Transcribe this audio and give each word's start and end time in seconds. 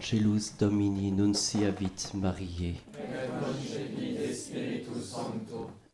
Angelus 0.00 0.56
Domini 0.58 1.10
nunciavit 1.10 2.14
Mariae. 2.14 2.74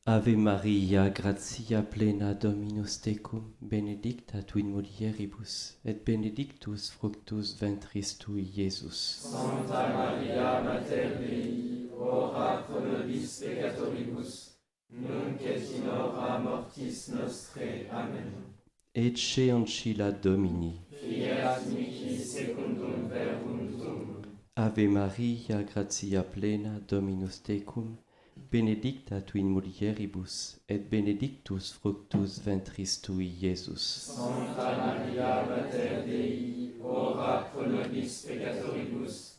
Ave 0.07 0.37
Maria, 0.37 1.11
gratia 1.11 1.83
plena 1.83 2.33
Dominus 2.33 3.01
tecum, 3.01 3.43
benedicta 3.61 4.43
tu 4.43 4.61
in 4.61 4.71
mulieribus, 4.71 5.75
et 5.85 6.05
benedictus 6.05 6.89
fructus 6.89 7.57
ventris 7.61 8.17
tui, 8.17 8.49
Iesus. 8.57 9.27
Santa 9.33 9.89
Maria 9.93 10.63
Mater 10.63 11.19
Dei, 11.19 11.91
ora 11.99 12.63
pro 12.63 12.79
nobis 12.79 13.41
peccatoribus, 13.41 14.53
nunc 14.89 15.41
et 15.43 15.69
in 15.75 15.89
hora 15.89 16.39
mortis 16.39 17.09
nostrae. 17.09 17.89
Amen. 17.91 18.55
Ecce 18.95 19.51
ancilla 19.51 20.13
Domini. 20.13 20.87
Fiat 20.91 21.67
mihi 21.67 22.17
secundum 22.25 23.09
verbum 23.09 23.56
Ave 24.59 24.89
Maria, 24.89 25.63
gratia 25.65 26.23
plena, 26.23 26.81
Dominus 26.89 27.41
tecum, 27.43 27.99
benedicta 28.51 29.21
tu 29.21 29.37
in 29.37 29.51
mulieribus, 29.51 30.57
et 30.67 30.79
benedictus 30.79 31.73
fructus 31.73 32.39
ventris 32.39 33.03
tui, 33.03 33.27
Iesus. 33.43 33.83
Sancta 34.17 34.75
Maria, 34.79 35.45
Mater 35.47 36.07
Dei, 36.07 36.73
ora 36.83 37.43
pro 37.53 37.67
nobis 37.67 38.25
peccatoribus, 38.27 39.37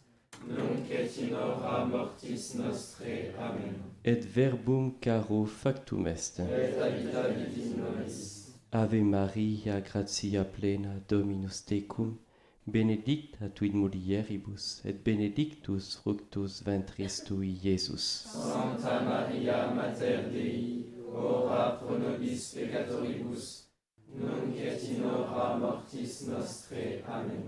nunc 0.48 0.92
et 0.92 1.18
in 1.18 1.34
hora 1.34 1.84
mortis 1.86 2.54
nostre. 2.54 3.34
Amen. 3.40 3.74
Et 4.04 4.24
verbum 4.24 5.00
caro 5.02 5.46
factum 5.46 6.06
est. 6.06 6.42
Et 6.42 6.78
habitavit 6.78 7.58
in 7.58 7.82
nobis. 7.82 8.54
Ave 8.72 9.02
Maria, 9.02 9.82
gratia 9.82 10.44
plena, 10.44 11.02
Dominus 11.10 11.66
tecum, 11.66 12.20
benedicta 12.68 13.50
tu 13.50 13.66
in 13.66 13.78
mulieribus, 13.78 14.82
et 14.86 15.04
benedictus 15.04 15.96
fructus 15.96 16.62
ventris 16.66 17.24
tui, 17.24 17.58
Iesus. 17.64 18.28
Santa 18.28 19.02
Maria 19.02 19.72
Mater 19.74 20.30
Dei, 20.32 20.86
ora 21.14 21.72
pro 21.80 21.98
nobis 21.98 22.54
peccatoribus, 22.54 23.68
nunc 24.16 24.58
et 24.58 24.84
in 24.90 25.04
hora 25.04 25.58
mortis 25.58 26.28
nostrae. 26.28 27.04
Amen. 27.08 27.44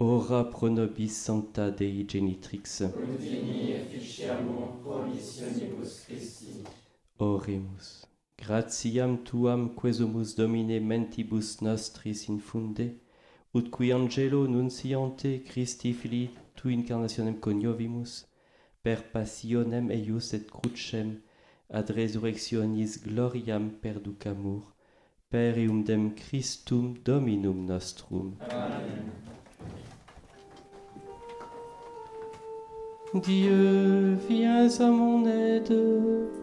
Ora 0.00 0.44
pro 0.44 0.68
nobis 0.68 1.14
sancta 1.24 1.70
Dei 1.70 2.04
genitrix, 2.04 2.80
Ut 2.82 3.18
vini 3.20 3.72
efficiamur 3.72 4.82
promissionibus 4.82 6.04
Christi. 6.06 6.64
oremus. 7.18 8.04
Gratiam 8.38 9.24
tuam 9.24 9.70
quesumus 9.74 10.34
Domine 10.36 10.78
mentibus 10.80 11.62
nostris 11.62 12.28
infunde, 12.28 12.96
ut 13.56 13.70
qui 13.70 13.90
angelo 13.92 14.46
nunciante 14.46 15.42
Christi 15.42 15.92
Filii 15.92 16.30
tu 16.54 16.68
incarnationem 16.68 17.38
coniovimus, 17.40 18.26
per 18.82 19.02
passionem 19.12 19.90
eius 19.90 20.32
et 20.34 20.50
crucem, 20.50 21.22
ad 21.70 21.90
resurrectionis 21.90 22.98
gloriam 23.04 23.70
perducamur, 23.82 24.62
per 25.30 25.58
eum 25.58 25.82
dem 25.82 26.10
Christum 26.14 26.94
Dominum 27.04 27.64
nostrum. 27.66 28.36
Amen. 28.50 29.10
Dieu, 33.14 34.18
viens 34.28 34.80
à 34.80 34.90
mon 34.90 35.24
aide. 35.26 36.35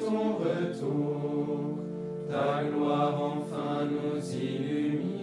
Ton 0.00 0.36
retour, 0.38 1.78
ta 2.30 2.64
gloire 2.64 3.20
enfin 3.22 3.84
nous 3.84 4.34
illumine. 4.34 5.17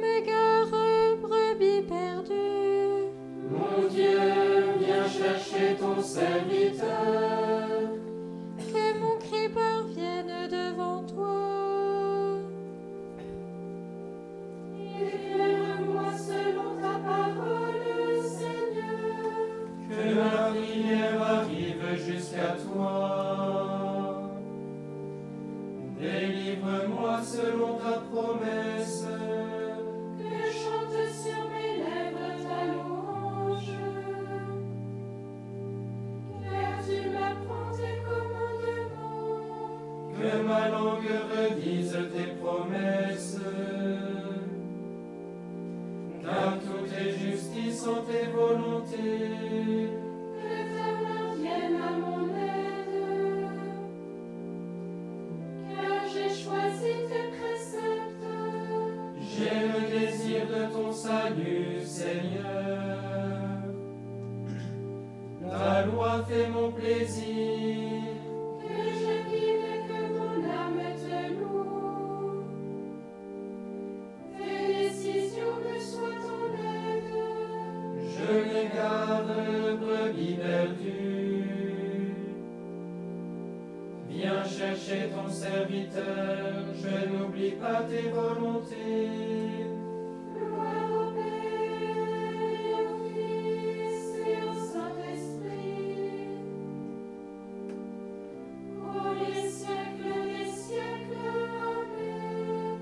M'égare, 0.00 1.16
brebis 1.22 1.82
perdue. 1.82 3.12
Mon 3.50 3.88
Dieu, 3.88 4.18
viens 4.78 5.08
chercher 5.08 5.76
ton 5.76 6.02
serviteur. 6.02 7.13
Himmel 40.44 40.74
umgerührt, 40.74 41.56
diese 41.64 42.02
Libertu, 80.16 81.44
viens 84.08 84.44
chercher 84.44 85.10
ton 85.10 85.28
serviteur, 85.28 86.66
je 86.72 87.08
n'oublie 87.08 87.52
pas 87.52 87.82
tes 87.82 88.08
volontés. 88.10 89.66
Gloire 90.36 90.90
au 90.92 91.12
Père, 91.14 92.78
au 92.78 92.96
Fils 93.08 94.04
et 94.24 94.38
au 94.48 94.54
Saint-Esprit. 94.54 96.28
Oh 98.80 99.08
les 99.18 99.48
siècles, 99.48 100.18
des 100.28 100.48
siècles, 100.48 101.26
Amen. 101.60 102.78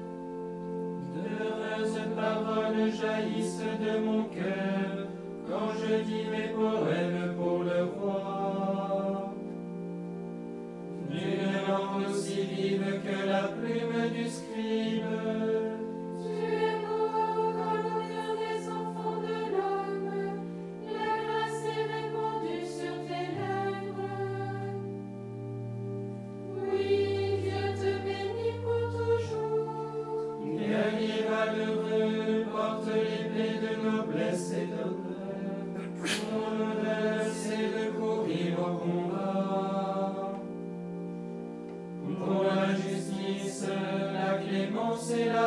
De 1.14 1.24
heureuses 1.44 2.02
paroles 2.14 2.90
jaillissent 2.92 3.70
de 3.80 3.92
mon 4.04 4.24
cœur 4.24 5.08
quand 5.48 5.70
je 5.74 6.02
dis 6.04 6.26
mes 6.30 6.48
poèmes. 6.48 7.11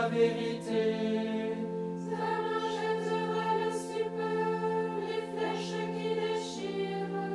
la 0.05 0.17
vérité. 0.17 1.53
Sa 2.09 2.25
main 2.43 2.65
jettera 2.75 3.47
le 3.63 3.71
stupeur, 3.71 4.59
les 5.01 5.23
flèches 5.33 5.81
qui 5.93 6.09
déchirent. 6.21 7.25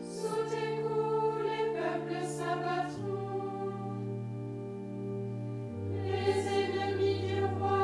Sous 0.00 0.42
tes 0.50 0.82
coups, 0.82 1.38
les 1.44 1.66
peuples 1.74 2.24
s'abattront. 2.24 3.72
Les 6.04 6.38
ennemis 6.58 7.20
du 7.26 7.38
roi 7.58 7.82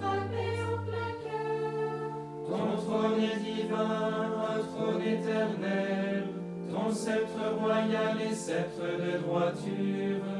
frappés 0.00 0.58
en 0.62 0.78
plein 0.86 1.12
cœur. 1.24 2.08
Ton 2.48 2.70
trône 2.82 3.20
est 3.20 3.40
divin, 3.40 4.10
un 4.48 4.60
trône 4.62 5.02
éternel. 5.02 6.24
Ton 6.70 6.92
sceptre 6.92 7.42
royal 7.60 8.16
et 8.30 8.34
sceptre 8.34 8.82
de 8.82 9.18
droiture. 9.18 10.37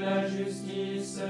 la 0.00 0.28
justice 0.28 1.20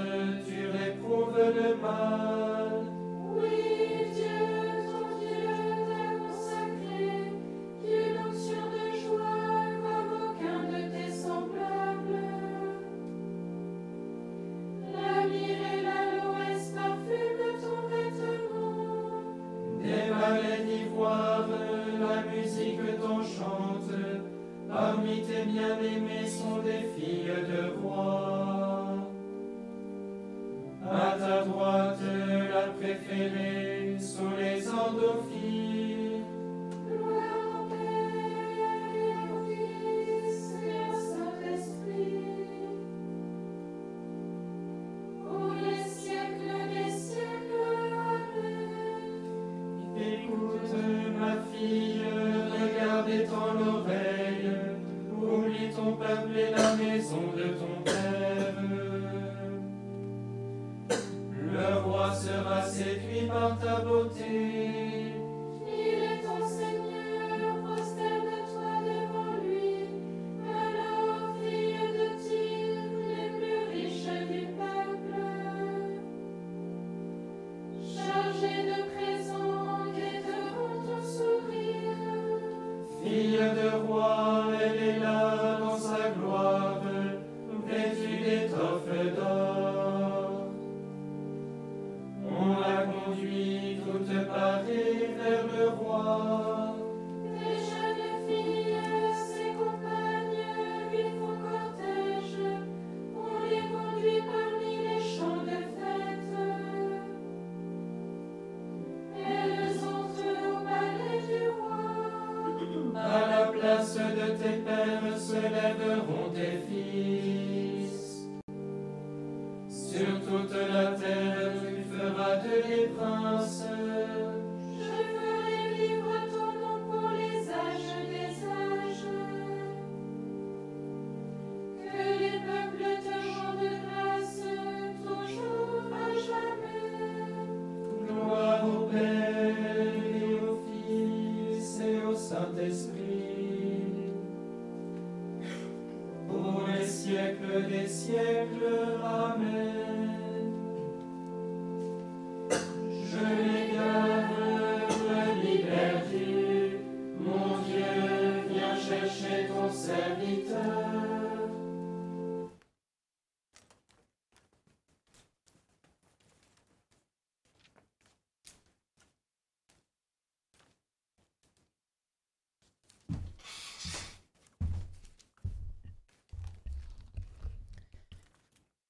fille 83.02 83.38
de 83.38 83.70
roi. 83.87 84.22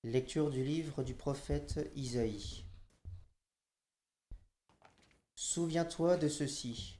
Lecture 0.05 0.51
du 0.51 0.65
livre 0.65 1.05
du 1.05 1.15
prophète 1.15 1.89
Isaïe. 1.95 2.65
Souviens-toi 5.37 6.17
de 6.17 6.27
ceci. 6.27 6.99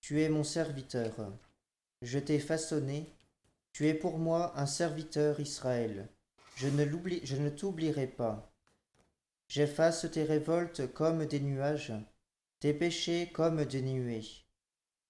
Tu 0.00 0.20
es 0.20 0.28
mon 0.28 0.42
serviteur. 0.42 1.14
Je 2.02 2.18
t'ai 2.18 2.40
façonné. 2.40 3.14
Tu 3.72 3.86
es 3.86 3.94
pour 3.94 4.18
moi 4.18 4.58
un 4.58 4.66
serviteur 4.66 5.38
Israël. 5.38 6.08
Je 6.56 6.66
ne, 6.66 7.48
t'oublierai 7.48 8.08
pas. 8.08 8.52
J'efface 9.46 10.10
tes 10.10 10.24
révoltes 10.24 10.92
comme 10.94 11.26
des 11.26 11.38
nuages, 11.38 11.92
tes 12.58 12.74
péchés 12.74 13.30
comme 13.32 13.64
des 13.64 13.82
nuées. 13.82 14.26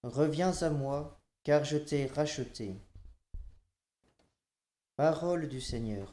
Reviens 0.03 0.53
à 0.61 0.69
moi, 0.69 1.19
car 1.43 1.63
je 1.63 1.77
t'ai 1.77 2.05
racheté. 2.05 2.75
Parole 4.97 5.47
du 5.47 5.61
Seigneur. 5.61 6.11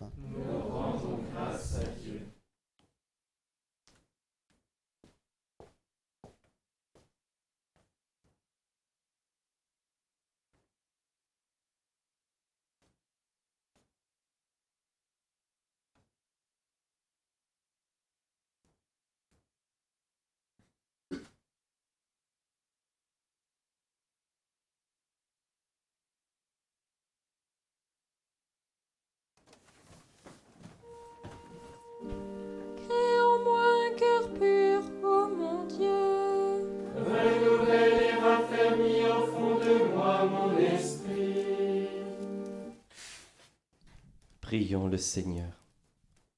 Prions 44.55 44.87
le 44.87 44.99
Seigneur. 44.99 45.51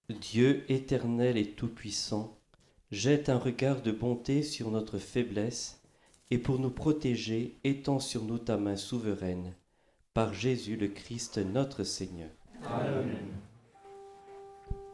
Dieu 0.08 0.64
éternel 0.72 1.36
et 1.36 1.50
tout-puissant, 1.50 2.38
jette 2.90 3.28
un 3.28 3.36
regard 3.36 3.82
de 3.82 3.92
bonté 3.92 4.42
sur 4.42 4.70
notre 4.70 4.96
faiblesse 4.96 5.82
et 6.30 6.38
pour 6.38 6.58
nous 6.58 6.70
protéger, 6.70 7.58
étends 7.62 8.00
sur 8.00 8.24
nous 8.24 8.38
ta 8.38 8.56
main 8.56 8.76
souveraine. 8.76 9.52
Par 10.14 10.32
Jésus 10.32 10.76
le 10.76 10.88
Christ 10.88 11.36
notre 11.36 11.84
Seigneur. 11.84 12.30
Amen. 12.64 13.18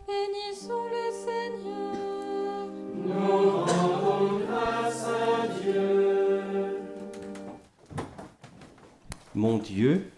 Bénissons 0.09 0.83
le 0.91 1.13
Seigneur. 1.25 2.67
Nous 3.07 3.51
rendons 3.51 4.41
grâce 4.47 5.05
à 5.05 5.47
Dieu. 5.63 6.43
Mon 9.37 9.59
Dieu, 9.59 10.11